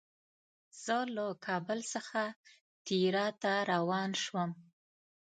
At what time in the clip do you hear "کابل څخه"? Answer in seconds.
1.45-2.21